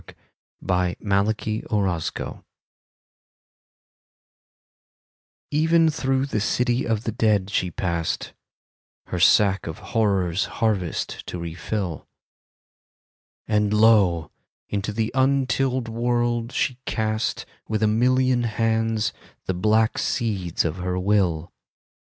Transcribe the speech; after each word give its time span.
16 0.09 0.17
THE 0.59 0.95
CATACLYSM 1.37 2.43
Even 5.51 5.91
through 5.91 6.25
the 6.25 6.39
City 6.39 6.87
of 6.87 7.03
the 7.03 7.11
Dead 7.11 7.51
she 7.51 7.69
passed, 7.69 8.33
Her 9.09 9.19
sack 9.19 9.67
of 9.67 9.77
Horror's 9.93 10.45
harvest 10.57 11.23
to 11.27 11.37
refill; 11.37 12.07
And 13.47 13.71
lo, 13.71 14.31
into 14.69 14.91
the 14.91 15.11
untilled 15.13 15.87
world 15.87 16.51
she 16.51 16.79
cast, 16.87 17.45
With 17.67 17.83
a 17.83 17.87
million 17.87 18.41
hands, 18.41 19.13
the 19.45 19.53
black 19.53 19.99
seeds 19.99 20.65
of 20.65 20.77
her 20.77 20.97
will. 20.97 21.53